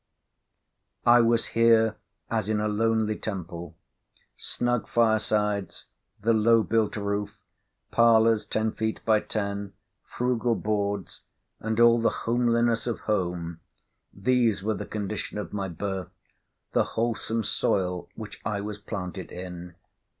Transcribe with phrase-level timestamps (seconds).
[1.05, 1.95] I was here
[2.27, 3.77] as in a lonely temple.
[4.35, 11.21] Snug firesides—the low built roof—parlours ten feet by ten—frugal boards,
[11.59, 18.41] and all the homeliness of home—these were the condition of my birth—the wholesome soil which
[18.43, 19.75] I was planted in.